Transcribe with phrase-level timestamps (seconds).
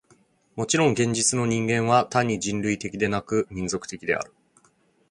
[0.55, 4.33] もちろん現実の人間は単に人類的でなく、民族的である。